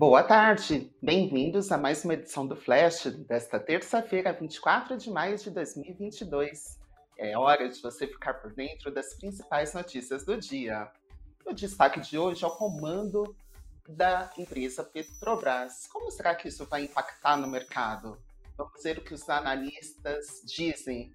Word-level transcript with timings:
Boa 0.00 0.22
tarde, 0.22 0.90
bem-vindos 1.02 1.70
a 1.70 1.76
mais 1.76 2.06
uma 2.06 2.14
edição 2.14 2.46
do 2.46 2.56
Flash 2.56 3.04
desta 3.28 3.60
terça-feira, 3.60 4.32
24 4.32 4.96
de 4.96 5.10
maio 5.10 5.36
de 5.36 5.50
2022. 5.50 6.80
É 7.18 7.36
hora 7.36 7.68
de 7.68 7.78
você 7.82 8.06
ficar 8.06 8.32
por 8.32 8.50
dentro 8.54 8.90
das 8.90 9.12
principais 9.12 9.74
notícias 9.74 10.24
do 10.24 10.38
dia. 10.38 10.90
O 11.44 11.52
destaque 11.52 12.00
de 12.00 12.16
hoje 12.16 12.42
é 12.42 12.46
o 12.46 12.50
comando 12.50 13.36
da 13.86 14.32
empresa 14.38 14.82
Petrobras. 14.82 15.86
Como 15.88 16.10
será 16.10 16.34
que 16.34 16.48
isso 16.48 16.64
vai 16.64 16.84
impactar 16.84 17.36
no 17.36 17.46
mercado? 17.46 18.16
Vamos 18.56 18.82
ver 18.82 18.96
o 18.96 19.04
que 19.04 19.12
os 19.12 19.28
analistas 19.28 20.42
dizem 20.46 21.14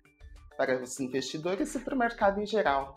para 0.55 0.79
os 0.79 0.99
investidores 0.99 1.73
e 1.73 1.79
para 1.79 1.95
o 1.95 1.97
mercado 1.97 2.39
em 2.39 2.45
geral. 2.45 2.93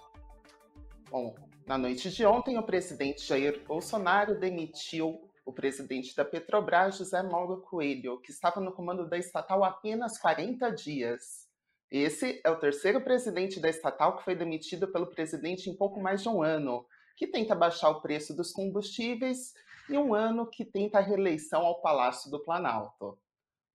Bom, 1.09 1.34
na 1.66 1.79
noite 1.79 2.11
de 2.11 2.27
ontem, 2.27 2.59
o 2.59 2.62
presidente 2.62 3.27
Jair 3.27 3.64
Bolsonaro 3.66 4.39
demitiu 4.39 5.27
o 5.48 5.52
presidente 5.52 6.15
da 6.15 6.27
Petrobras, 6.27 6.98
José 6.98 7.23
Mauro 7.23 7.62
Coelho, 7.62 8.20
que 8.20 8.30
estava 8.30 8.61
no 8.61 8.70
comando 8.70 9.09
da 9.09 9.16
estatal 9.16 9.65
apenas 9.65 10.19
40 10.19 10.70
dias. 10.73 11.48
Esse 11.91 12.39
é 12.45 12.51
o 12.51 12.59
terceiro 12.59 13.01
presidente 13.01 13.59
da 13.59 13.70
estatal 13.70 14.19
que 14.19 14.25
foi 14.25 14.37
demitido 14.37 14.92
pelo 14.92 15.06
presidente 15.06 15.70
em 15.70 15.75
pouco 15.75 16.03
mais 16.03 16.23
de 16.23 16.29
um 16.29 16.42
ano, 16.42 16.87
que 17.16 17.27
tenta 17.27 17.55
baixar 17.55 17.89
o 17.89 18.03
preço 18.03 18.37
dos 18.37 18.53
combustíveis 18.53 19.55
e 19.89 19.97
um 19.97 20.12
ano 20.12 20.47
que 20.47 20.66
tenta 20.66 20.98
a 20.98 21.01
reeleição 21.01 21.65
ao 21.65 21.80
Palácio 21.80 22.30
do 22.30 22.45
Planalto. 22.45 23.19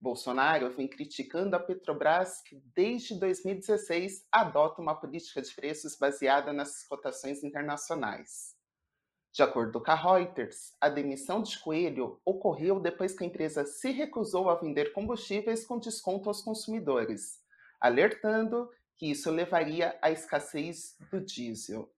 Bolsonaro 0.00 0.70
vem 0.70 0.86
criticando 0.86 1.56
a 1.56 1.58
Petrobras, 1.58 2.40
que 2.42 2.62
desde 2.72 3.18
2016 3.18 4.24
adota 4.30 4.80
uma 4.80 4.94
política 4.94 5.42
de 5.42 5.52
preços 5.52 5.96
baseada 5.96 6.52
nas 6.52 6.86
cotações 6.86 7.42
internacionais. 7.42 8.54
De 9.34 9.42
acordo 9.42 9.82
com 9.82 9.90
a 9.90 9.96
Reuters, 9.96 10.76
a 10.80 10.88
demissão 10.88 11.42
de 11.42 11.58
Coelho 11.58 12.20
ocorreu 12.24 12.78
depois 12.78 13.18
que 13.18 13.24
a 13.24 13.26
empresa 13.26 13.66
se 13.66 13.90
recusou 13.90 14.48
a 14.48 14.54
vender 14.54 14.92
combustíveis 14.92 15.66
com 15.66 15.76
desconto 15.76 16.28
aos 16.28 16.40
consumidores, 16.40 17.40
alertando 17.80 18.70
que 18.96 19.10
isso 19.10 19.32
levaria 19.32 19.98
à 20.00 20.12
escassez 20.12 20.96
do 21.10 21.20
diesel. 21.20 21.92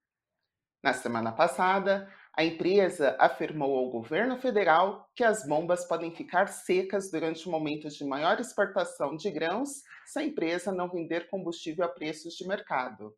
Na 0.83 0.95
semana 0.95 1.31
passada, 1.31 2.11
a 2.33 2.43
empresa 2.43 3.15
afirmou 3.19 3.77
ao 3.77 3.91
governo 3.91 4.39
federal 4.39 5.11
que 5.15 5.23
as 5.23 5.47
bombas 5.47 5.85
podem 5.85 6.15
ficar 6.15 6.47
secas 6.47 7.11
durante 7.11 7.51
momentos 7.51 7.97
de 7.97 8.05
maior 8.07 8.41
exportação 8.41 9.15
de 9.15 9.31
grãos 9.31 9.83
se 10.07 10.19
a 10.19 10.25
empresa 10.25 10.73
não 10.73 10.91
vender 10.91 11.29
combustível 11.29 11.85
a 11.85 11.89
preços 11.89 12.35
de 12.35 12.49
mercado. 12.49 13.15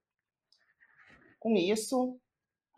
Com 1.38 1.54
isso, 1.54 2.18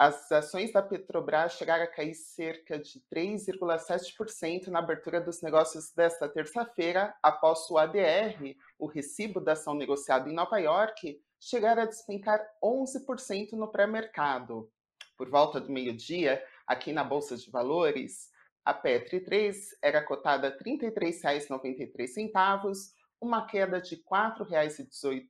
as 0.01 0.33
ações 0.33 0.73
da 0.73 0.81
Petrobras 0.81 1.59
chegaram 1.59 1.85
a 1.85 1.87
cair 1.87 2.15
cerca 2.15 2.79
de 2.79 3.05
3,7% 3.15 4.69
na 4.69 4.79
abertura 4.79 5.21
dos 5.21 5.43
negócios 5.43 5.93
desta 5.93 6.27
terça-feira, 6.27 7.15
após 7.23 7.69
o 7.69 7.77
ADR, 7.77 8.57
o 8.79 8.87
recibo 8.87 9.43
da 9.43 9.53
ação 9.53 9.75
negociado 9.75 10.31
em 10.31 10.33
Nova 10.33 10.57
York, 10.57 11.21
chegar 11.39 11.79
a 11.79 11.85
despencar 11.85 12.41
11% 12.65 13.53
no 13.53 13.71
pré-mercado. 13.71 14.73
Por 15.19 15.29
volta 15.29 15.61
do 15.61 15.71
meio-dia, 15.71 16.43
aqui 16.67 16.95
na 16.95 17.05
Bolsa 17.05 17.37
de 17.37 17.51
Valores, 17.51 18.31
a 18.65 18.73
Petri 18.73 19.21
3 19.21 19.77
era 19.83 20.03
cotada 20.03 20.49
a 20.49 20.51
R$ 20.51 20.57
33,93, 20.65 22.95
uma 23.21 23.47
queda 23.47 23.83
de 23.83 23.97
R$ 23.97 24.03
4,18, 24.11 25.29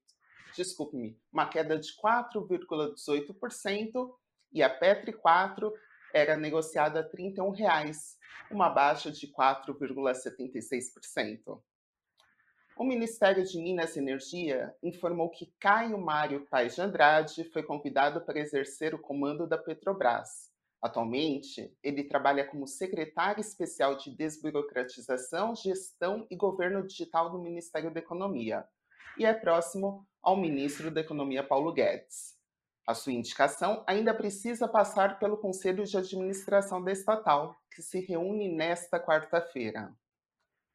desculpe-me, 0.55 1.19
uma 1.33 1.49
queda 1.49 1.77
de 1.77 1.89
4,18%, 2.01 4.20
e 4.53 4.63
a 4.63 4.71
Petri 4.71 5.13
4 5.13 5.73
era 6.13 6.37
negociada 6.37 7.01
a 7.01 7.03
31 7.03 7.51
reais, 7.51 8.19
uma 8.51 8.69
baixa 8.69 9.11
de 9.11 9.27
4,76%. 9.29 11.63
O 12.77 12.85
Ministério 12.85 13.43
de 13.45 13.59
Minas 13.61 13.95
e 13.95 13.99
Energia 13.99 14.75
informou 14.83 15.29
que 15.29 15.53
Caio 15.61 15.99
Mário 15.99 16.47
Paes 16.47 16.75
de 16.75 16.81
Andrade 16.81 17.45
foi 17.45 17.63
convidado 17.63 18.23
para 18.23 18.41
exercer 18.41 18.95
o 18.95 18.99
comando 18.99 19.47
da 19.47 19.59
Petrobras. 19.59 20.51
Atualmente, 20.81 21.77
ele 21.83 22.05
trabalha 22.05 22.47
como 22.47 22.67
secretário 22.67 23.43
especial 23.43 23.97
de 23.97 24.17
desburocratização, 24.17 25.55
gestão 25.55 26.27
e 26.31 26.37
governo 26.37 26.87
digital 26.87 27.31
do 27.31 27.39
Ministério 27.39 27.93
da 27.93 28.01
Economia 28.01 28.67
e 29.19 29.27
é 29.27 29.35
próximo 29.35 30.09
ao 30.23 30.37
ministro 30.37 30.91
da 30.91 31.03
Economia 31.03 31.45
Paulo 31.45 31.75
Guedes. 31.75 32.40
A 32.87 32.95
sua 32.95 33.13
indicação 33.13 33.85
ainda 33.87 34.13
precisa 34.13 34.67
passar 34.67 35.19
pelo 35.19 35.37
Conselho 35.37 35.85
de 35.85 35.97
Administração 35.97 36.83
da 36.83 36.91
estatal, 36.91 37.57
que 37.75 37.83
se 37.83 38.01
reúne 38.01 38.49
nesta 38.49 38.99
quarta-feira. 38.99 39.95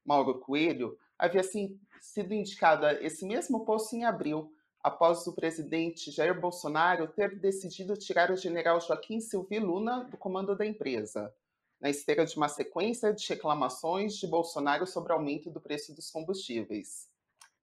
Mauro 0.06 0.40
Coelho 0.40 0.98
havia 1.18 1.44
sido 1.44 2.34
indicado 2.34 2.86
a 2.86 2.94
esse 2.94 3.26
mesmo 3.26 3.66
posto 3.66 3.96
em 3.96 4.06
abril, 4.06 4.54
após 4.82 5.26
o 5.26 5.34
presidente 5.34 6.12
Jair 6.12 6.40
Bolsonaro 6.40 7.08
ter 7.08 7.40
decidido 7.40 7.98
tirar 7.98 8.30
o 8.30 8.38
general 8.38 8.80
Joaquim 8.80 9.20
Silvio 9.20 9.66
Luna 9.66 10.04
do 10.04 10.16
comando 10.16 10.56
da 10.56 10.64
empresa, 10.64 11.34
na 11.82 11.90
esteira 11.90 12.24
de 12.24 12.38
uma 12.38 12.48
sequência 12.48 13.12
de 13.12 13.28
reclamações 13.28 14.16
de 14.16 14.28
Bolsonaro 14.28 14.86
sobre 14.86 15.12
o 15.12 15.16
aumento 15.16 15.50
do 15.50 15.60
preço 15.60 15.94
dos 15.94 16.12
combustíveis. 16.12 17.10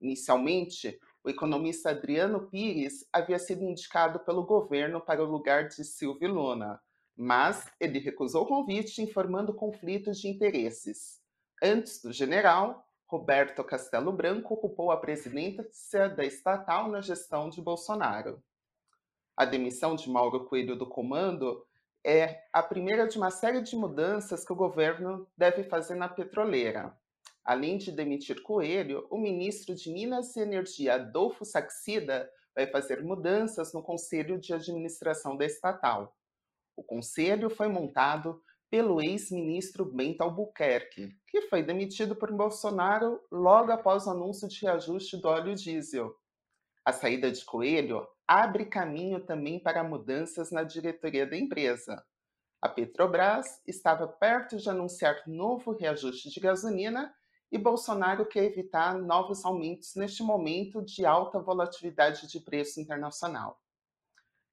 Inicialmente, 0.01 0.99
o 1.25 1.31
economista 1.31 1.91
Adriano 1.91 2.49
Pires 2.49 3.07
havia 3.13 3.39
sido 3.39 3.63
indicado 3.63 4.21
pelo 4.21 4.45
governo 4.45 5.01
para 5.01 5.23
o 5.23 5.31
lugar 5.31 5.69
de 5.69 5.85
Silvio 5.85 6.33
Luna, 6.33 6.81
mas 7.17 7.71
ele 7.79 7.99
recusou 7.99 8.43
o 8.43 8.47
convite, 8.47 9.03
informando 9.03 9.55
conflitos 9.55 10.19
de 10.19 10.29
interesses. 10.29 11.21
Antes 11.63 12.03
do 12.03 12.13
general, 12.13 12.85
Roberto 13.07 13.63
Castelo 13.63 14.11
Branco 14.11 14.55
ocupou 14.55 14.91
a 14.91 14.97
presidência 14.97 16.09
da 16.09 16.25
estatal 16.25 16.91
na 16.91 17.01
gestão 17.01 17.49
de 17.49 17.61
Bolsonaro. 17.61 18.43
A 19.37 19.45
demissão 19.45 19.95
de 19.95 20.11
Mauro 20.11 20.47
Coelho 20.47 20.77
do 20.77 20.87
comando 20.87 21.65
é 22.05 22.43
a 22.53 22.63
primeira 22.63 23.07
de 23.07 23.17
uma 23.17 23.31
série 23.31 23.61
de 23.61 23.77
mudanças 23.77 24.45
que 24.45 24.53
o 24.53 24.57
governo 24.57 25.29
deve 25.37 25.63
fazer 25.63 25.95
na 25.95 26.09
petroleira. 26.09 26.97
Além 27.45 27.77
de 27.77 27.91
demitir 27.91 28.43
Coelho, 28.43 29.07
o 29.11 29.19
ministro 29.19 29.75
de 29.75 29.91
Minas 29.91 30.37
e 30.37 30.41
Energia, 30.41 30.95
Adolfo 30.95 31.45
Saxida, 31.45 32.31
vai 32.55 32.67
fazer 32.67 33.03
mudanças 33.03 33.73
no 33.73 33.83
Conselho 33.83 34.39
de 34.39 34.53
Administração 34.53 35.37
da 35.37 35.45
estatal. 35.45 36.17
O 36.77 36.83
conselho 36.83 37.51
foi 37.51 37.69
montado 37.69 38.43
pelo 38.71 39.03
ex-ministro 39.03 39.85
Bento 39.85 40.23
Albuquerque, 40.23 41.15
que 41.27 41.43
foi 41.43 41.63
demitido 41.63 42.17
por 42.17 42.33
Bolsonaro 42.33 43.21
logo 43.31 43.71
após 43.71 44.07
o 44.07 44.11
anúncio 44.11 44.49
de 44.49 44.63
reajuste 44.63 45.17
do 45.19 45.29
óleo 45.29 45.55
diesel. 45.55 46.15
A 46.85 46.93
saída 46.93 47.31
de 47.31 47.45
Coelho 47.45 48.07
abre 48.27 48.65
caminho 48.65 49.21
também 49.25 49.59
para 49.59 49.85
mudanças 49.85 50.51
na 50.51 50.63
diretoria 50.63 51.27
da 51.27 51.37
empresa. 51.37 52.03
A 52.63 52.69
Petrobras 52.69 53.61
estava 53.67 54.07
perto 54.07 54.57
de 54.57 54.71
anunciar 54.71 55.23
novo 55.27 55.73
reajuste 55.73 56.31
de 56.31 56.41
gasolina 56.41 57.13
e 57.53 57.59
Bolsonaro 57.59 58.25
quer 58.25 58.45
evitar 58.45 58.99
novos 58.99 59.45
aumentos 59.45 59.95
neste 59.95 60.23
momento 60.23 60.83
de 60.83 61.05
alta 61.05 61.39
volatilidade 61.39 62.27
de 62.27 62.41
preço 62.41 62.81
internacional. 62.81 63.61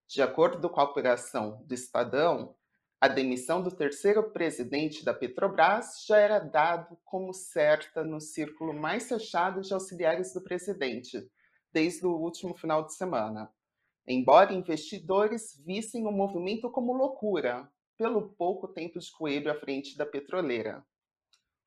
De 0.06 0.22
acordo 0.22 0.70
com 0.70 0.82
a 0.82 0.84
operação 0.84 1.64
do 1.66 1.74
Estadão, 1.74 2.58
a 3.00 3.08
demissão 3.08 3.62
do 3.64 3.72
terceiro 3.72 4.32
presidente 4.32 5.06
da 5.06 5.14
Petrobras 5.14 6.04
já 6.06 6.18
era 6.18 6.40
dado 6.40 6.98
como 7.06 7.34
certa 7.34 8.04
no 8.04 8.20
círculo 8.20 8.74
mais 8.74 9.08
fechado 9.08 9.62
de 9.62 9.74
auxiliares 9.74 10.34
do 10.34 10.42
presidente, 10.42 11.26
desde 11.72 12.06
o 12.06 12.12
último 12.12 12.54
final 12.54 12.86
de 12.86 12.94
semana. 12.94 13.50
Embora 14.06 14.52
investidores 14.52 15.58
vissem 15.66 16.06
o 16.06 16.12
movimento 16.12 16.70
como 16.70 16.92
loucura, 16.92 17.72
pelo 17.98 18.28
pouco 18.34 18.68
tempo 18.68 19.00
de 19.00 19.10
coelho 19.14 19.50
à 19.50 19.56
frente 19.56 19.98
da 19.98 20.06
petroleira 20.06 20.86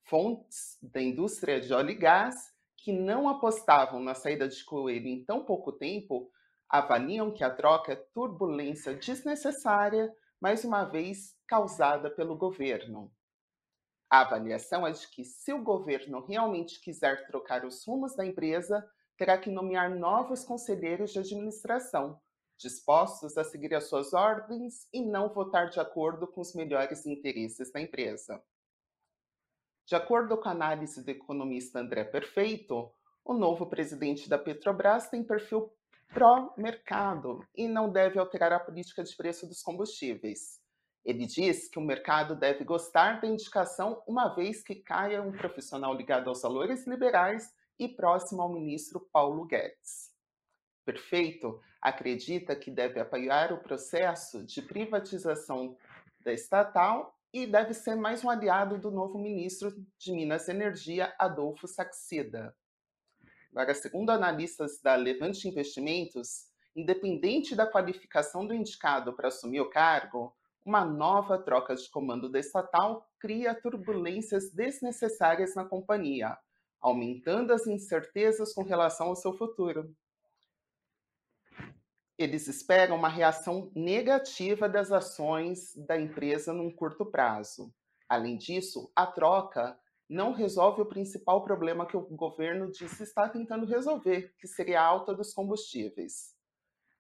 fontes 0.04 0.78
da 0.82 1.00
indústria 1.00 1.60
de 1.60 1.72
óleo 1.72 1.90
e 1.90 1.94
gás 1.94 2.52
que 2.76 2.92
não 2.92 3.28
apostavam 3.28 4.00
na 4.00 4.14
saída 4.14 4.48
de 4.48 4.64
Coelho 4.64 5.06
em 5.06 5.24
tão 5.24 5.44
pouco 5.44 5.72
tempo 5.72 6.30
avaliam 6.68 7.30
que 7.30 7.44
a 7.44 7.54
troca 7.54 7.92
é 7.92 7.96
turbulência 7.96 8.94
desnecessária, 8.94 10.10
mais 10.40 10.64
uma 10.64 10.84
vez 10.84 11.36
causada 11.46 12.10
pelo 12.10 12.34
governo. 12.34 13.12
A 14.10 14.22
avaliação 14.22 14.86
é 14.86 14.90
de 14.90 15.06
que, 15.08 15.22
se 15.22 15.52
o 15.52 15.62
governo 15.62 16.24
realmente 16.24 16.80
quiser 16.80 17.26
trocar 17.26 17.64
os 17.64 17.84
rumos 17.86 18.16
da 18.16 18.26
empresa, 18.26 18.86
terá 19.16 19.38
que 19.38 19.50
nomear 19.50 19.94
novos 19.94 20.44
conselheiros 20.44 21.12
de 21.12 21.18
administração, 21.18 22.18
dispostos 22.58 23.36
a 23.36 23.44
seguir 23.44 23.74
as 23.74 23.84
suas 23.84 24.12
ordens 24.12 24.88
e 24.92 25.04
não 25.04 25.32
votar 25.32 25.68
de 25.68 25.78
acordo 25.78 26.26
com 26.26 26.40
os 26.40 26.54
melhores 26.54 27.06
interesses 27.06 27.70
da 27.70 27.80
empresa. 27.80 28.42
De 29.84 29.96
acordo 29.96 30.36
com 30.36 30.48
a 30.48 30.52
análise 30.52 31.04
do 31.04 31.10
economista 31.10 31.80
André 31.80 32.04
Perfeito, 32.04 32.90
o 33.24 33.34
novo 33.34 33.66
presidente 33.66 34.28
da 34.28 34.38
Petrobras 34.38 35.08
tem 35.08 35.22
perfil 35.22 35.72
pró-mercado 36.12 37.46
e 37.54 37.66
não 37.66 37.90
deve 37.90 38.18
alterar 38.18 38.52
a 38.52 38.60
política 38.60 39.02
de 39.02 39.16
preço 39.16 39.46
dos 39.46 39.62
combustíveis. 39.62 40.60
Ele 41.04 41.26
diz 41.26 41.68
que 41.68 41.78
o 41.78 41.82
mercado 41.82 42.36
deve 42.36 42.64
gostar 42.64 43.20
da 43.20 43.26
indicação, 43.26 44.02
uma 44.06 44.28
vez 44.28 44.62
que 44.62 44.76
caia 44.76 45.22
um 45.22 45.32
profissional 45.32 45.94
ligado 45.94 46.28
aos 46.28 46.42
valores 46.42 46.86
liberais 46.86 47.52
e 47.78 47.88
próximo 47.88 48.40
ao 48.40 48.52
ministro 48.52 49.00
Paulo 49.12 49.44
Guedes. 49.44 50.12
Perfeito 50.84 51.60
acredita 51.80 52.54
que 52.54 52.70
deve 52.70 53.00
apoiar 53.00 53.52
o 53.52 53.58
processo 53.58 54.44
de 54.44 54.62
privatização 54.62 55.76
da 56.20 56.32
estatal 56.32 57.18
e 57.32 57.46
deve 57.46 57.72
ser 57.72 57.94
mais 57.94 58.22
um 58.22 58.28
aliado 58.28 58.76
do 58.76 58.90
novo 58.90 59.18
ministro 59.18 59.74
de 59.96 60.12
Minas 60.12 60.48
e 60.48 60.50
Energia, 60.50 61.14
Adolfo 61.18 61.66
Saxida. 61.66 62.54
Agora, 63.50 63.74
segundo 63.74 64.10
analistas 64.10 64.80
da 64.82 64.94
Levante 64.96 65.48
Investimentos, 65.48 66.46
independente 66.76 67.56
da 67.56 67.66
qualificação 67.66 68.46
do 68.46 68.52
indicado 68.52 69.14
para 69.14 69.28
assumir 69.28 69.60
o 69.60 69.70
cargo, 69.70 70.36
uma 70.64 70.84
nova 70.84 71.38
troca 71.38 71.74
de 71.74 71.88
comando 71.90 72.28
da 72.28 72.38
estatal 72.38 73.10
cria 73.18 73.54
turbulências 73.54 74.52
desnecessárias 74.52 75.54
na 75.54 75.64
companhia, 75.64 76.36
aumentando 76.80 77.52
as 77.52 77.66
incertezas 77.66 78.52
com 78.52 78.62
relação 78.62 79.08
ao 79.08 79.16
seu 79.16 79.32
futuro. 79.32 79.94
Eles 82.22 82.46
esperam 82.46 82.94
uma 82.94 83.08
reação 83.08 83.68
negativa 83.74 84.68
das 84.68 84.92
ações 84.92 85.74
da 85.74 86.00
empresa 86.00 86.52
num 86.52 86.70
curto 86.70 87.04
prazo. 87.04 87.74
Além 88.08 88.36
disso, 88.36 88.92
a 88.94 89.04
troca 89.04 89.76
não 90.08 90.32
resolve 90.32 90.82
o 90.82 90.86
principal 90.86 91.42
problema 91.42 91.84
que 91.84 91.96
o 91.96 92.06
governo 92.14 92.70
disse 92.70 93.02
estar 93.02 93.30
tentando 93.30 93.66
resolver, 93.66 94.32
que 94.38 94.46
seria 94.46 94.80
a 94.80 94.84
alta 94.84 95.12
dos 95.12 95.34
combustíveis. 95.34 96.36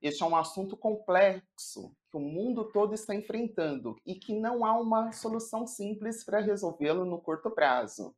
Este 0.02 0.24
é 0.24 0.26
um 0.26 0.34
assunto 0.34 0.76
complexo 0.76 1.94
que 2.10 2.16
o 2.16 2.20
mundo 2.20 2.64
todo 2.72 2.92
está 2.92 3.14
enfrentando 3.14 3.94
e 4.04 4.16
que 4.16 4.34
não 4.34 4.64
há 4.64 4.76
uma 4.76 5.12
solução 5.12 5.68
simples 5.68 6.24
para 6.24 6.40
resolvê-lo 6.40 7.04
no 7.04 7.20
curto 7.20 7.48
prazo. 7.48 8.12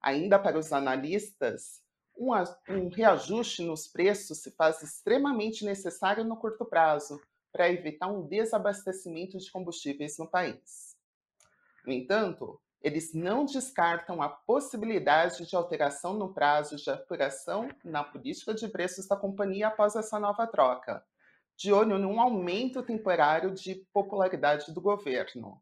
Ainda 0.00 0.40
para 0.40 0.58
os 0.58 0.72
analistas, 0.72 1.85
um, 2.16 2.30
um 2.68 2.88
reajuste 2.88 3.62
nos 3.62 3.86
preços 3.86 4.38
se 4.38 4.50
faz 4.52 4.82
extremamente 4.82 5.64
necessário 5.64 6.24
no 6.24 6.36
curto 6.36 6.64
prazo 6.64 7.20
para 7.52 7.70
evitar 7.70 8.08
um 8.08 8.26
desabastecimento 8.26 9.38
de 9.38 9.50
combustíveis 9.50 10.18
no 10.18 10.28
país. 10.28 10.96
No 11.86 11.92
entanto, 11.92 12.60
eles 12.82 13.14
não 13.14 13.44
descartam 13.44 14.20
a 14.22 14.28
possibilidade 14.28 15.46
de 15.46 15.56
alteração 15.56 16.14
no 16.14 16.32
prazo 16.32 16.76
de 16.76 16.90
apuração 16.90 17.68
na 17.84 18.04
política 18.04 18.54
de 18.54 18.68
preços 18.68 19.06
da 19.06 19.16
companhia 19.16 19.68
após 19.68 19.96
essa 19.96 20.20
nova 20.20 20.46
troca, 20.46 21.04
de 21.56 21.72
olho 21.72 21.98
num 21.98 22.20
aumento 22.20 22.82
temporário 22.82 23.52
de 23.52 23.76
popularidade 23.92 24.72
do 24.72 24.80
governo. 24.80 25.60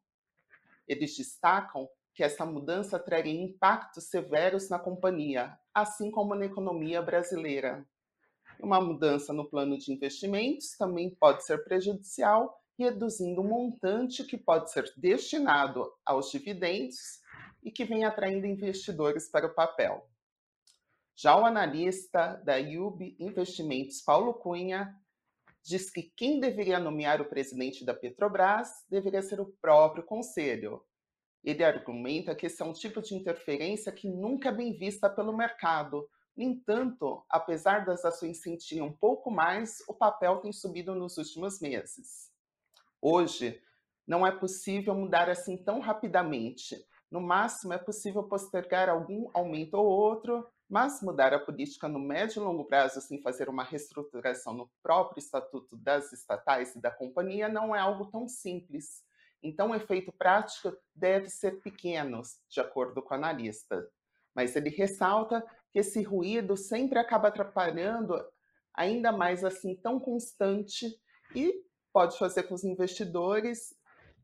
Eles 0.89 1.17
destacam 1.17 1.89
que 2.14 2.22
essa 2.22 2.46
mudança 2.46 2.99
traria 2.99 3.43
impactos 3.43 4.05
severos 4.05 4.69
na 4.70 4.78
companhia, 4.78 5.58
assim 5.75 6.11
como 6.11 6.34
na 6.34 6.46
economia 6.46 7.02
brasileira. 7.02 7.84
Uma 8.61 8.81
mudança 8.81 9.32
no 9.32 9.49
plano 9.50 9.76
de 9.76 9.93
investimentos 9.93 10.76
também 10.78 11.11
pode 11.11 11.44
ser 11.44 11.64
prejudicial, 11.64 12.56
reduzindo 12.78 13.40
o 13.40 13.44
montante 13.44 14.25
que 14.25 14.38
pode 14.38 14.70
ser 14.70 14.84
destinado 14.96 15.93
aos 16.06 16.31
dividendos 16.31 17.20
e 17.62 17.70
que 17.70 17.84
vem 17.84 18.05
atraindo 18.05 18.46
investidores 18.46 19.28
para 19.28 19.46
o 19.46 19.55
papel. 19.55 20.08
Já 21.16 21.37
o 21.37 21.44
analista 21.44 22.40
da 22.44 22.56
IUB 22.56 23.16
Investimentos, 23.19 24.02
Paulo 24.02 24.34
Cunha, 24.34 24.94
diz 25.64 25.90
que 25.90 26.02
quem 26.02 26.40
deveria 26.40 26.78
nomear 26.78 27.20
o 27.20 27.28
presidente 27.28 27.84
da 27.84 27.94
Petrobras 27.94 28.69
deveria 28.88 29.22
ser 29.22 29.40
o 29.40 29.55
próprio 29.61 30.05
conselho, 30.05 30.84
ele 31.44 31.62
argumenta 31.62 32.35
que 32.35 32.46
esse 32.46 32.62
é 32.62 32.64
um 32.64 32.73
tipo 32.73 33.02
de 33.02 33.14
interferência 33.14 33.93
que 33.93 34.08
nunca 34.08 34.49
é 34.49 34.52
bem 34.52 34.73
vista 34.73 35.11
pelo 35.11 35.37
mercado. 35.37 36.08
No 36.35 36.43
entanto, 36.43 37.23
apesar 37.29 37.85
das 37.85 38.05
ações 38.05 38.41
sentirem 38.41 38.82
um 38.82 38.93
pouco 38.93 39.31
mais, 39.31 39.85
o 39.87 39.93
papel 39.93 40.38
tem 40.38 40.52
subido 40.52 40.94
nos 40.94 41.19
últimos 41.19 41.61
meses. 41.61 42.32
Hoje, 43.00 43.62
não 44.06 44.26
é 44.26 44.32
possível 44.32 44.94
mudar 44.94 45.29
assim 45.29 45.56
tão 45.56 45.81
rapidamente. 45.81 46.76
No 47.11 47.20
máximo, 47.20 47.75
é 47.75 47.79
possível 47.79 48.25
postergar 48.25 48.88
algum 48.88 49.29
aumento 49.35 49.75
ou 49.75 49.87
outro, 49.87 50.47
mas 50.69 51.02
mudar 51.02 51.32
a 51.35 51.38
política 51.38 51.87
no 51.87 51.99
médio 51.99 52.40
e 52.40 52.44
longo 52.44 52.64
prazo 52.64 53.00
sem 53.00 53.20
fazer 53.20 53.49
uma 53.49 53.62
reestruturação 53.62 54.55
no 54.55 54.70
próprio 54.82 55.20
estatuto 55.20 55.76
das 55.76 56.12
estatais 56.12 56.75
e 56.75 56.81
da 56.81 56.90
companhia 56.90 57.49
não 57.49 57.76
é 57.76 57.79
algo 57.79 58.06
tão 58.06 58.26
simples. 58.26 59.05
Então, 59.44 59.70
o 59.70 59.75
efeito 59.75 60.11
prático 60.11 60.75
deve 60.94 61.29
ser 61.29 61.61
pequeno, 61.61 62.23
de 62.49 62.61
acordo 62.61 63.02
com 63.02 63.12
o 63.12 63.17
analista. 63.17 63.87
Mas 64.35 64.56
ele 64.56 64.70
ressalta 64.70 65.44
que 65.70 65.81
esse 65.81 66.02
ruído 66.02 66.56
sempre 66.56 66.99
acaba 66.99 67.29
atrapalhando, 67.29 68.14
ainda 68.73 69.12
mais 69.12 69.44
assim 69.44 69.76
tão 69.76 70.00
constante, 70.00 70.87
e 71.35 71.62
pode 71.93 72.19
fazer 72.19 72.44
com 72.44 72.55
os 72.55 72.64
investidores 72.64 73.75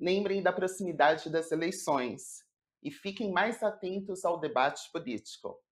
lembrem 0.01 0.43
da 0.43 0.53
proximidade 0.53 1.29
das 1.29 1.53
eleições 1.53 2.43
e 2.83 2.91
fiquem 2.91 3.31
mais 3.31 3.63
atentos 3.63 4.25
ao 4.25 4.41
debate 4.41 4.91
político. 4.91 5.63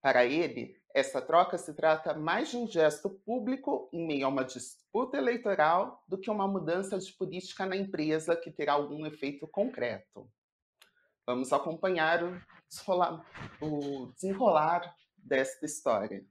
Para 0.00 0.24
ele, 0.24 0.77
essa 0.94 1.20
troca 1.20 1.58
se 1.58 1.74
trata 1.74 2.14
mais 2.14 2.50
de 2.50 2.56
um 2.56 2.66
gesto 2.66 3.10
público 3.10 3.88
em 3.92 4.06
meio 4.06 4.26
a 4.26 4.28
uma 4.28 4.44
disputa 4.44 5.16
eleitoral 5.16 6.02
do 6.08 6.18
que 6.18 6.30
uma 6.30 6.48
mudança 6.48 6.98
de 6.98 7.12
política 7.12 7.66
na 7.66 7.76
empresa 7.76 8.36
que 8.36 8.50
terá 8.50 8.72
algum 8.72 9.06
efeito 9.06 9.46
concreto. 9.46 10.28
Vamos 11.26 11.52
acompanhar 11.52 12.24
o 12.24 12.40
desenrolar, 12.68 13.24
o 13.60 14.06
desenrolar 14.14 14.94
desta 15.16 15.66
história. 15.66 16.24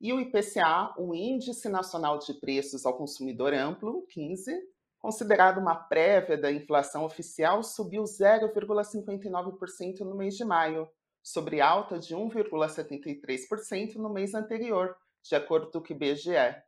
E 0.00 0.12
o 0.12 0.20
IPCA, 0.20 0.94
o 0.96 1.14
Índice 1.14 1.68
Nacional 1.68 2.18
de 2.18 2.34
Preços 2.34 2.84
ao 2.84 2.96
Consumidor 2.96 3.52
Amplo, 3.54 4.06
15, 4.08 4.56
considerado 4.98 5.58
uma 5.58 5.74
prévia 5.74 6.36
da 6.36 6.50
inflação 6.52 7.04
oficial, 7.04 7.62
subiu 7.62 8.02
0,59% 8.04 10.00
no 10.00 10.16
mês 10.16 10.36
de 10.36 10.44
maio, 10.44 10.88
sobre 11.32 11.60
alta 11.60 11.98
de 11.98 12.16
1,73% 12.16 13.96
no 13.96 14.08
mês 14.08 14.34
anterior, 14.34 14.96
de 15.22 15.34
acordo 15.34 15.70
com 15.70 15.78
o 15.78 15.92
IBGE. 15.92 16.62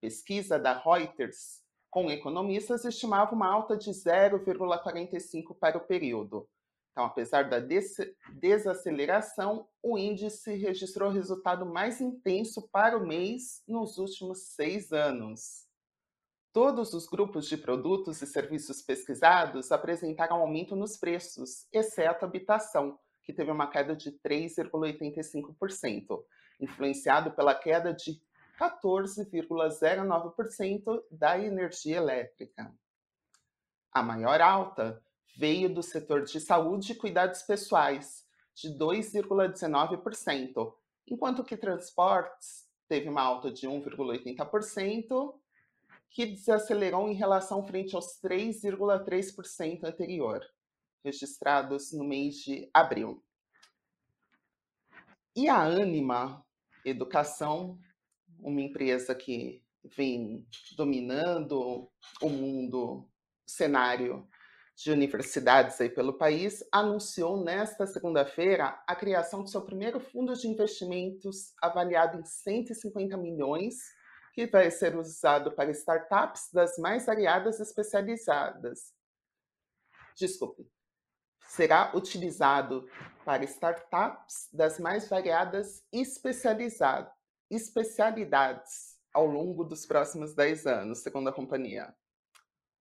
Pesquisa 0.00 0.58
da 0.58 0.72
Reuters 0.76 1.62
com 1.88 2.10
economistas 2.10 2.84
estimava 2.84 3.32
uma 3.32 3.46
alta 3.46 3.76
de 3.76 3.90
0,45 3.90 5.56
para 5.56 5.78
o 5.78 5.86
período. 5.86 6.48
Então, 6.90 7.04
apesar 7.04 7.48
da 7.48 7.60
des 7.60 7.96
desaceleração, 8.34 9.68
o 9.80 9.96
índice 9.96 10.52
registrou 10.54 11.08
o 11.08 11.12
resultado 11.12 11.64
mais 11.64 12.00
intenso 12.00 12.68
para 12.72 12.98
o 12.98 13.06
mês 13.06 13.62
nos 13.68 13.98
últimos 13.98 14.48
seis 14.48 14.92
anos. 14.92 15.66
Todos 16.52 16.92
os 16.92 17.06
grupos 17.06 17.48
de 17.48 17.56
produtos 17.56 18.20
e 18.20 18.26
serviços 18.26 18.82
pesquisados 18.82 19.70
apresentaram 19.70 20.36
aumento 20.36 20.74
nos 20.74 20.96
preços, 20.98 21.66
exceto 21.72 22.24
habitação, 22.24 22.98
que 23.22 23.32
teve 23.32 23.50
uma 23.50 23.66
queda 23.68 23.96
de 23.96 24.12
3,85%, 24.12 26.22
influenciado 26.60 27.30
pela 27.32 27.54
queda 27.54 27.94
de 27.94 28.20
14,09% 28.58 31.02
da 31.10 31.38
energia 31.38 31.96
elétrica. 31.96 32.70
A 33.92 34.02
maior 34.02 34.40
alta 34.40 35.02
veio 35.36 35.68
do 35.72 35.82
setor 35.82 36.24
de 36.24 36.40
saúde 36.40 36.92
e 36.92 36.96
cuidados 36.96 37.42
pessoais, 37.42 38.26
de 38.54 38.68
2,19%, 38.76 40.74
enquanto 41.06 41.42
que 41.42 41.56
transportes 41.56 42.70
teve 42.86 43.08
uma 43.08 43.22
alta 43.22 43.50
de 43.50 43.66
1,80%, 43.66 45.34
que 46.10 46.26
desacelerou 46.26 47.08
em 47.08 47.14
relação 47.14 47.66
frente 47.66 47.96
aos 47.96 48.20
3,3% 48.20 49.84
anterior 49.84 50.46
registrados 51.04 51.92
no 51.92 52.04
mês 52.04 52.36
de 52.36 52.70
abril. 52.72 53.22
E 55.34 55.48
a 55.48 55.62
Anima 55.62 56.44
Educação, 56.84 57.78
uma 58.38 58.60
empresa 58.60 59.14
que 59.14 59.62
vem 59.84 60.46
dominando 60.76 61.90
o 62.20 62.28
mundo, 62.28 63.08
o 63.46 63.50
cenário 63.50 64.28
de 64.76 64.90
universidades 64.90 65.80
aí 65.80 65.88
pelo 65.88 66.18
país, 66.18 66.64
anunciou 66.72 67.42
nesta 67.42 67.86
segunda-feira 67.86 68.82
a 68.86 68.96
criação 68.96 69.44
de 69.44 69.50
seu 69.50 69.62
primeiro 69.62 70.00
fundo 70.00 70.34
de 70.34 70.48
investimentos 70.48 71.52
avaliado 71.62 72.18
em 72.18 72.24
150 72.24 73.16
milhões, 73.16 73.76
que 74.34 74.46
vai 74.46 74.70
ser 74.70 74.96
usado 74.96 75.52
para 75.52 75.70
startups 75.70 76.48
das 76.52 76.78
mais 76.78 77.06
variadas 77.06 77.60
especializadas. 77.60 78.92
Desculpe, 80.16 80.66
será 81.48 81.92
utilizado 81.94 82.88
para 83.24 83.44
startups 83.44 84.48
das 84.52 84.78
mais 84.78 85.08
variadas 85.08 85.84
especialidades 87.50 88.98
ao 89.12 89.26
longo 89.26 89.62
dos 89.64 89.84
próximos 89.84 90.34
10 90.34 90.66
anos, 90.66 91.00
segundo 91.00 91.28
a 91.28 91.32
companhia. 91.32 91.94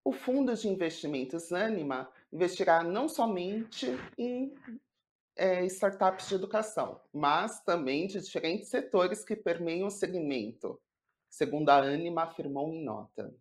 O 0.04 0.12
Fundo 0.12 0.56
de 0.56 0.68
Investimentos 0.68 1.52
Anima 1.52 2.10
investirá 2.32 2.82
não 2.82 3.08
somente 3.08 3.88
em 4.18 4.54
é, 5.36 5.66
startups 5.66 6.30
de 6.30 6.36
educação, 6.36 7.00
mas 7.14 7.62
também 7.64 8.08
de 8.08 8.20
diferentes 8.20 8.70
setores 8.70 9.24
que 9.24 9.36
permeiam 9.36 9.88
o 9.88 9.92
segmento, 9.92 10.80
segundo 11.30 11.70
a 11.70 11.78
Anima 11.78 12.24
afirmou 12.24 12.74
em 12.74 12.84
nota. 12.84 13.34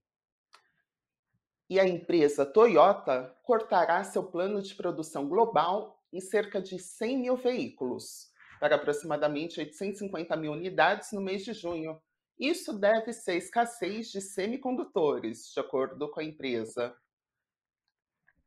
E 1.70 1.78
a 1.78 1.88
empresa 1.88 2.44
Toyota 2.44 3.34
cortará 3.44 4.02
seu 4.02 4.24
plano 4.24 4.60
de 4.60 4.74
produção 4.74 5.28
global 5.28 6.02
em 6.12 6.20
cerca 6.20 6.60
de 6.60 6.78
100 6.78 7.18
mil 7.18 7.36
veículos, 7.36 8.28
para 8.58 8.74
aproximadamente 8.74 9.58
850 9.58 10.36
mil 10.36 10.52
unidades 10.52 11.12
no 11.12 11.20
mês 11.20 11.44
de 11.44 11.54
junho, 11.54 12.02
isso 12.40 12.78
deve 12.78 13.12
ser 13.12 13.36
escassez 13.36 14.10
de 14.10 14.20
semicondutores, 14.20 15.52
de 15.52 15.60
acordo 15.60 16.10
com 16.10 16.20
a 16.20 16.24
empresa. 16.24 16.96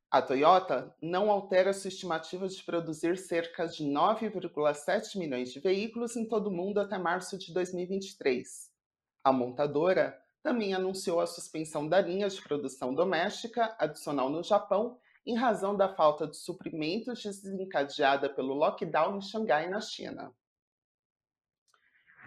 A 0.10 0.22
Toyota 0.22 0.96
não 1.01 1.32
altera 1.32 1.74
sua 1.74 1.88
estimativa 1.88 2.48
de 2.48 2.63
produzir 2.63 3.18
cerca 3.18 3.68
de 3.68 3.84
9,7 3.84 5.18
milhões 5.18 5.53
de 5.53 5.60
veículos 5.60 6.15
em 6.15 6.27
todo 6.27 6.48
o 6.48 6.51
mundo 6.51 6.80
até 6.80 6.98
março 6.98 7.38
de 7.38 7.53
2023. 7.53 8.72
A 9.24 9.32
montadora 9.32 10.23
também 10.44 10.74
anunciou 10.74 11.22
a 11.22 11.26
suspensão 11.26 11.88
da 11.88 12.02
linha 12.02 12.28
de 12.28 12.42
produção 12.42 12.94
doméstica 12.94 13.74
adicional 13.80 14.30
no 14.30 14.44
Japão 14.44 15.00
em 15.26 15.36
razão 15.36 15.76
da 15.76 15.88
falta 15.88 16.28
de 16.28 16.36
suprimentos 16.36 17.24
desencadeada 17.24 18.30
pelo 18.30 18.54
lockdown 18.54 19.18
em 19.18 19.22
Xangai, 19.22 19.70
na 19.70 19.80
China. 19.80 20.36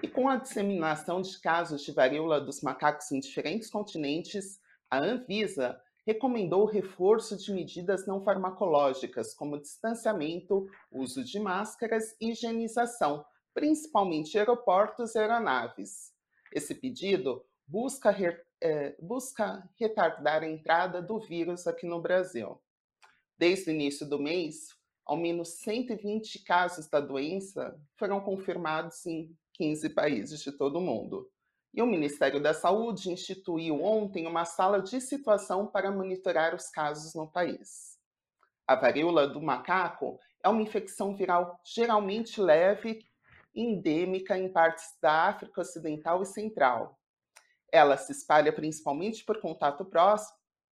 E 0.02 0.08
com 0.08 0.28
a 0.28 0.36
disseminação 0.36 1.20
de 1.20 1.38
casos 1.40 1.82
de 1.82 1.92
varíola 1.92 2.40
dos 2.40 2.62
macacos 2.62 3.12
em 3.12 3.20
diferentes 3.20 3.68
continentes, 3.68 4.58
a 4.90 4.98
Anvisa 4.98 5.78
recomendou 6.06 6.62
o 6.62 6.70
reforço 6.70 7.36
de 7.36 7.52
medidas 7.52 8.06
não 8.06 8.22
farmacológicas, 8.22 9.34
como 9.34 9.60
distanciamento, 9.60 10.66
uso 10.90 11.22
de 11.22 11.38
máscaras 11.38 12.16
e 12.20 12.30
higienização, 12.30 13.26
principalmente 13.52 14.38
aeroportos 14.38 15.14
e 15.14 15.18
aeronaves. 15.18 16.14
Esse 16.52 16.74
pedido 16.74 17.44
busca, 17.66 18.10
re, 18.10 18.38
é, 18.60 18.96
busca 19.00 19.68
retardar 19.78 20.42
a 20.42 20.48
entrada 20.48 21.02
do 21.02 21.18
vírus 21.18 21.66
aqui 21.66 21.86
no 21.86 22.00
Brasil. 22.00 22.60
Desde 23.38 23.70
o 23.70 23.74
início 23.74 24.08
do 24.08 24.18
mês, 24.18 24.68
ao 25.04 25.16
menos 25.16 25.60
120 25.60 26.42
casos 26.44 26.88
da 26.88 27.00
doença 27.00 27.78
foram 27.96 28.20
confirmados 28.20 29.04
em 29.06 29.36
15 29.54 29.90
países 29.90 30.40
de 30.40 30.52
todo 30.52 30.78
o 30.78 30.82
mundo. 30.82 31.30
E 31.72 31.82
o 31.82 31.86
Ministério 31.86 32.42
da 32.42 32.54
Saúde 32.54 33.10
instituiu 33.10 33.82
ontem 33.82 34.26
uma 34.26 34.44
sala 34.44 34.80
de 34.80 35.00
situação 35.00 35.66
para 35.66 35.90
monitorar 35.90 36.54
os 36.54 36.68
casos 36.70 37.14
no 37.14 37.30
país. 37.30 37.98
A 38.66 38.74
varíola 38.74 39.28
do 39.28 39.40
macaco 39.40 40.18
é 40.42 40.48
uma 40.48 40.62
infecção 40.62 41.14
viral 41.14 41.60
geralmente 41.64 42.40
leve 42.40 43.04
endêmica 43.54 44.36
em 44.36 44.50
partes 44.50 44.84
da 45.00 45.28
África 45.28 45.60
Ocidental 45.60 46.22
e 46.22 46.26
Central. 46.26 46.98
Ela 47.72 47.96
se 47.96 48.12
espalha 48.12 48.52
principalmente 48.52 49.24
por 49.24 49.40
contato 49.40 49.88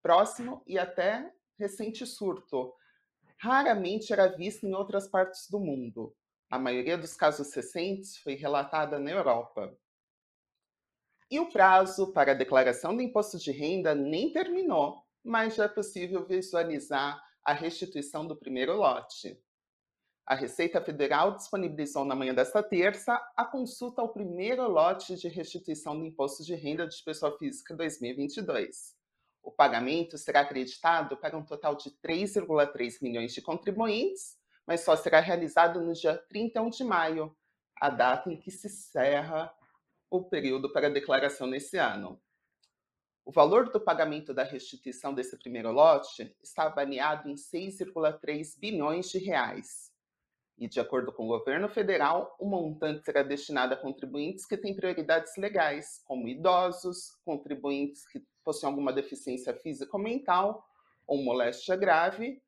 próximo 0.03 0.63
e 0.67 0.79
até 0.79 1.33
recente 1.59 2.07
surto. 2.07 2.73
Raramente 3.39 4.13
era 4.13 4.29
vista 4.29 4.67
em 4.67 4.75
outras 4.75 5.09
partes 5.09 5.49
do 5.51 5.59
mundo. 5.61 6.15
A 6.51 6.59
maioria 6.59 6.97
dos 6.97 7.15
casos 7.15 7.53
recentes 7.55 8.17
foi 8.19 8.35
relatada 8.35 8.99
na 8.99 9.11
Europa. 9.11 9.77
E 11.31 11.41
o 11.41 11.51
prazo 11.51 12.13
para 12.13 12.33
a 12.33 12.35
declaração 12.35 12.95
do 12.95 13.03
imposto 13.03 13.39
de 13.39 13.51
renda 13.51 13.95
nem 13.95 14.33
terminou, 14.33 15.03
mas 15.23 15.57
já 15.57 15.65
é 15.65 15.69
possível 15.69 16.25
visualizar 16.25 17.21
a 17.43 17.53
restituição 17.53 18.27
do 18.27 18.37
primeiro 18.37 18.77
lote. 18.77 19.39
A 20.27 20.35
Receita 20.35 20.81
Federal 20.81 21.37
disponibilizou 21.37 22.05
na 22.05 22.15
manhã 22.15 22.35
desta 22.35 22.63
terça 22.63 23.15
a 23.37 23.45
consulta 23.45 24.01
ao 24.01 24.13
primeiro 24.13 24.67
lote 24.69 25.17
de 25.17 25.29
restituição 25.29 25.99
do 25.99 26.07
imposto 26.07 26.43
de 26.43 26.55
renda 26.55 26.87
de 26.87 27.03
pessoa 27.05 27.37
física 27.39 27.77
2022. 27.77 28.95
O 29.43 29.51
pagamento 29.51 30.17
será 30.17 30.41
acreditado 30.41 31.17
para 31.17 31.37
um 31.37 31.45
total 31.45 31.75
de 31.77 31.91
3,3 32.03 33.03
milhões 33.03 33.35
de 33.35 33.43
contribuintes 33.43 34.39
mas 34.67 34.81
só 34.81 34.97
será 34.97 35.21
realizado 35.21 35.81
no 35.81 35.93
dia 35.93 36.17
31 36.29 36.71
de 36.71 36.85
maio, 36.85 37.37
a 37.77 37.91
data 37.91 38.33
em 38.33 38.37
que 38.37 38.51
se 38.51 38.67
encerra 38.67 39.53
o 40.11 40.23
período 40.23 40.73
para 40.73 40.91
declaração 40.91 41.47
nesse 41.47 41.77
ano. 41.77 42.21
O 43.25 43.33
valor 43.33 43.71
do 43.71 43.81
pagamento 43.81 44.35
da 44.35 44.43
restituição 44.43 45.15
desse 45.15 45.37
primeiro 45.39 45.73
lote 45.73 46.35
está 46.43 46.65
avaliado 46.65 47.29
em 47.29 47.35
6,3 47.35 48.59
bilhões 48.59 49.11
de 49.11 49.19
reais. 49.19 49.93
E, 50.57 50.69
de 50.69 50.79
acordo 50.79 51.13
com 51.13 51.25
o 51.25 51.39
governo 51.39 51.69
federal, 51.69 52.37
o 52.39 52.47
montante 52.47 53.05
será 53.05 53.23
destinado 53.23 53.75
a 53.75 53.77
contribuintes 53.77 54.47
que 54.47 54.57
têm 54.57 54.75
prioridades 54.75 55.37
legais, 55.37 56.01
como 56.05 56.29
idosos, 56.29 57.11
contribuintes 57.25 58.07
que 58.07 58.25
possuem 58.45 58.71
alguma 58.71 58.93
deficiência 58.93 59.53
física 59.55 59.97
ou 59.97 60.03
mental 60.03 60.65
ou 61.07 61.23
moléstia 61.23 61.77
grave, 61.77 62.41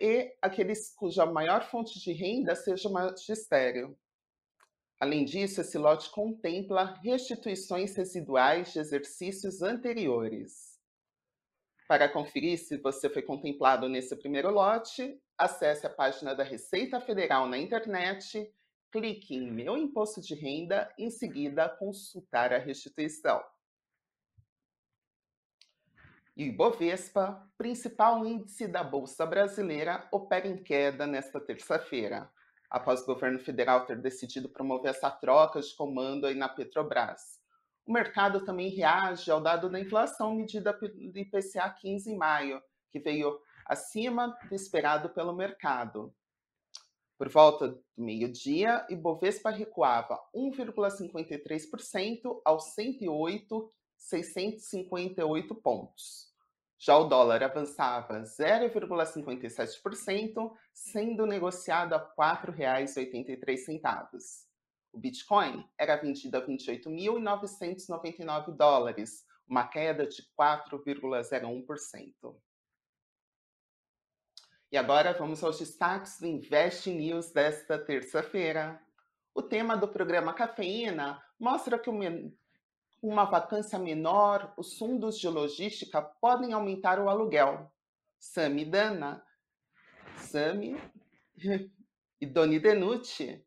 e 0.00 0.34
aqueles 0.42 0.92
cuja 0.94 1.24
maior 1.24 1.62
fonte 1.70 2.00
de 2.00 2.12
renda 2.12 2.56
seja 2.56 2.88
o 2.88 2.92
magistério. 2.92 3.96
Além 4.98 5.24
disso, 5.24 5.60
esse 5.60 5.78
lote 5.78 6.10
contempla 6.10 6.98
restituições 7.02 7.94
residuais 7.94 8.72
de 8.72 8.80
exercícios 8.80 9.62
anteriores. 9.62 10.78
Para 11.86 12.08
conferir 12.08 12.58
se 12.58 12.78
você 12.78 13.08
foi 13.08 13.22
contemplado 13.22 13.88
nesse 13.88 14.16
primeiro 14.16 14.50
lote, 14.50 15.20
acesse 15.36 15.86
a 15.86 15.90
página 15.90 16.34
da 16.34 16.44
Receita 16.44 17.00
Federal 17.00 17.46
na 17.46 17.58
internet, 17.58 18.52
clique 18.90 19.34
em 19.34 19.50
Meu 19.50 19.76
Imposto 19.76 20.20
de 20.20 20.34
Renda 20.34 20.92
em 20.98 21.10
seguida, 21.10 21.68
consultar 21.68 22.52
a 22.52 22.58
restituição. 22.58 23.42
E 26.36 26.44
o 26.44 26.46
Ibovespa, 26.46 27.46
principal 27.58 28.24
índice 28.24 28.66
da 28.66 28.82
Bolsa 28.82 29.26
Brasileira, 29.26 30.08
opera 30.10 30.48
em 30.48 30.62
queda 30.62 31.06
nesta 31.06 31.38
terça-feira, 31.38 32.30
após 32.70 33.02
o 33.02 33.06
governo 33.06 33.38
federal 33.38 33.84
ter 33.84 34.00
decidido 34.00 34.48
promover 34.48 34.90
essa 34.90 35.10
troca 35.10 35.60
de 35.60 35.74
comando 35.76 36.26
aí 36.26 36.34
na 36.34 36.48
Petrobras. 36.48 37.42
O 37.84 37.92
mercado 37.92 38.44
também 38.44 38.70
reage 38.70 39.30
ao 39.30 39.42
dado 39.42 39.68
da 39.68 39.78
inflação 39.78 40.34
medida 40.34 40.72
pelo 40.72 40.94
IPCA 41.18 41.68
15 41.68 42.10
em 42.10 42.16
maio, 42.16 42.62
que 42.90 42.98
veio 42.98 43.38
acima 43.66 44.36
do 44.48 44.54
esperado 44.54 45.10
pelo 45.10 45.34
mercado. 45.34 46.14
Por 47.18 47.28
volta 47.28 47.68
do 47.68 47.84
meio-dia, 47.96 48.86
Ibovespa 48.90 49.50
recuava 49.50 50.18
1,53% 50.34 52.40
aos 52.44 52.74
108 52.74 53.72
658 54.02 55.54
pontos. 55.54 56.30
Já 56.78 56.98
o 56.98 57.04
dólar 57.04 57.42
avançava 57.44 58.22
0,57%, 58.22 60.52
sendo 60.72 61.24
negociado 61.24 61.94
a 61.94 61.98
R$ 61.98 62.06
4,83. 62.18 64.48
O 64.92 64.98
Bitcoin 64.98 65.64
era 65.78 65.94
vendido 65.96 66.36
a 66.36 66.44
28.999 66.44 68.56
dólares, 68.56 69.24
uma 69.46 69.68
queda 69.68 70.08
de 70.08 70.24
4,01%. 70.36 72.36
E 74.72 74.78
agora 74.78 75.12
vamos 75.12 75.44
aos 75.44 75.58
destaques 75.58 76.18
do 76.18 76.26
Invest 76.26 76.88
News 76.90 77.30
desta 77.30 77.78
terça-feira. 77.78 78.80
O 79.34 79.42
tema 79.42 79.76
do 79.76 79.86
programa 79.86 80.32
Cafeína 80.32 81.22
mostra 81.38 81.78
que 81.78 81.90
uma 83.02 83.24
vacância 83.26 83.78
menor, 83.78 84.54
os 84.56 84.78
fundos 84.78 85.18
de 85.18 85.28
logística 85.28 86.00
podem 86.00 86.54
aumentar 86.54 86.98
o 86.98 87.10
aluguel. 87.10 87.70
Sami 88.18 88.64
Dana, 88.64 89.22
Sami 90.16 90.80
e 92.18 92.24
Doni 92.24 92.58
Denucci 92.58 93.44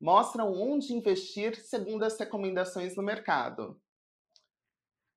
mostram 0.00 0.54
onde 0.54 0.94
investir 0.94 1.54
segundo 1.54 2.02
as 2.02 2.18
recomendações 2.18 2.94
do 2.94 3.02
mercado. 3.02 3.78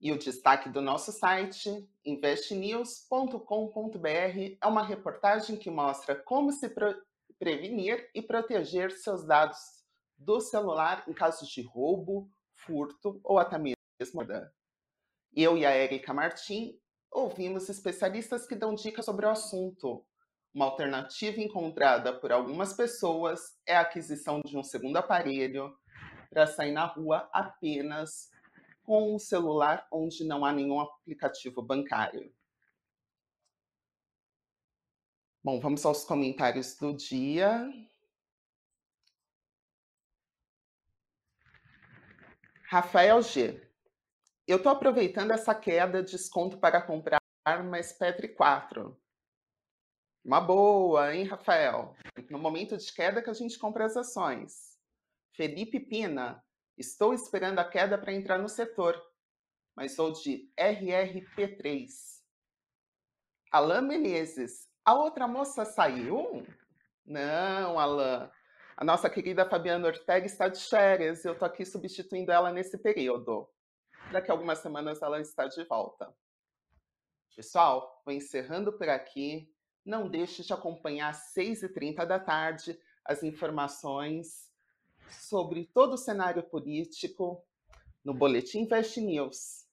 E 0.05 0.12
o 0.12 0.19
destaque 0.19 0.69
do 0.69 0.83
nosso 0.83 1.12
site, 1.12 1.89
investnews.com.br, 2.05 3.97
é 4.62 4.67
uma 4.67 4.85
reportagem 4.85 5.57
que 5.57 5.71
mostra 5.71 6.13
como 6.13 6.51
se 6.51 6.71
prevenir 7.39 8.07
e 8.13 8.21
proteger 8.21 8.91
seus 8.91 9.25
dados 9.25 9.57
do 10.15 10.39
celular 10.39 11.03
em 11.07 11.12
caso 11.12 11.47
de 11.47 11.63
roubo, 11.63 12.29
furto 12.53 13.19
ou 13.24 13.39
até 13.39 13.57
mesmo 13.57 14.21
eu 15.35 15.57
e 15.57 15.65
a 15.65 15.75
Erika 15.75 16.13
Martin 16.13 16.79
ouvimos 17.09 17.67
especialistas 17.67 18.45
que 18.45 18.53
dão 18.53 18.75
dicas 18.75 19.05
sobre 19.05 19.25
o 19.25 19.29
assunto. 19.31 20.05
Uma 20.53 20.65
alternativa 20.65 21.41
encontrada 21.41 22.13
por 22.13 22.31
algumas 22.31 22.74
pessoas 22.74 23.57
é 23.65 23.75
a 23.75 23.81
aquisição 23.81 24.39
de 24.45 24.55
um 24.55 24.62
segundo 24.62 24.97
aparelho 24.97 25.75
para 26.29 26.45
sair 26.45 26.74
na 26.74 26.85
rua 26.85 27.27
apenas 27.33 28.35
com 28.86 29.15
um 29.15 29.20
celular 29.20 29.88
onde 29.92 30.24
não 30.24 30.46
há 30.46 30.54
nenhum 30.54 30.80
aplicativo 30.80 31.62
bancário. 31.62 32.34
Bom, 35.44 35.60
vamos 35.60 35.86
aos 35.86 36.04
comentários 36.04 36.75
do 36.77 36.94
dia. 36.94 37.70
Rafael 42.68 43.22
G. 43.22 43.62
Eu 44.48 44.58
estou 44.58 44.72
aproveitando 44.72 45.32
essa 45.32 45.56
queda 45.56 46.04
de 46.04 46.12
desconto 46.12 46.58
para 46.60 46.82
comprar 46.82 47.20
uma 47.62 47.82
Spectre 47.82 48.27
4. 48.27 49.00
Uma 50.24 50.42
boa, 50.42 51.15
hein, 51.15 51.24
Rafael? 51.24 51.96
No 52.30 52.38
momento 52.39 52.75
de 52.77 52.92
queda 52.92 53.22
que 53.22 53.30
a 53.30 53.34
gente 53.34 53.58
compra 53.58 53.86
as 53.86 53.96
ações. 53.96 54.75
Felipe 55.36 55.80
Pina. 55.80 56.44
Estou 56.77 57.13
esperando 57.13 57.60
a 57.60 57.63
queda 57.63 57.98
para 57.98 58.13
entrar 58.13 58.38
no 58.38 58.50
setor, 58.50 59.01
mas 59.75 59.96
sou 59.96 60.12
de 60.12 60.51
RRP3. 60.58 61.88
Alain 63.51 63.82
Menezes. 63.82 64.70
A 64.84 64.94
outra 64.94 65.27
moça 65.27 65.63
saiu? 65.63 66.46
Não, 67.05 67.79
Alain. 67.79 68.29
A 68.75 68.84
nossa 68.84 69.10
querida 69.10 69.50
Fabiana 69.50 69.88
Ortega 69.88 70.25
está 70.25 70.50
de 70.50 70.62
férias 70.62 71.24
e 71.24 71.29
eu 71.29 71.34
estou 71.34 71.46
aqui 71.46 71.65
substituindo 71.65 72.29
ela 72.29 72.51
nesse 72.51 72.77
período. 72.77 73.50
Daqui 74.12 74.29
a 74.29 74.34
algumas 74.34 74.60
semanas 74.60 75.01
ela 75.01 75.22
está 75.22 75.48
de 75.48 75.63
volta. 75.63 76.13
Pessoal, 77.34 78.01
vou 78.05 78.13
encerrando 78.13 78.74
por 78.74 78.89
aqui. 78.89 79.50
Não 79.86 80.10
deixe 80.10 80.44
de 80.44 80.51
acompanhar 80.51 81.10
às 81.10 81.34
6h30 81.34 82.05
da 82.05 82.20
tarde 82.20 82.77
as 83.05 83.24
informações 83.24 84.53
sobre 85.09 85.65
todo 85.74 85.93
o 85.93 85.97
cenário 85.97 86.43
político 86.43 87.43
no 88.03 88.13
Boletim 88.13 88.59
Invest 88.59 89.01
News. 89.01 89.65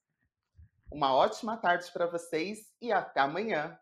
Uma 0.91 1.15
ótima 1.15 1.57
tarde 1.57 1.91
para 1.93 2.07
vocês 2.07 2.73
e 2.81 2.93
até 2.93 3.21
amanhã. 3.21 3.79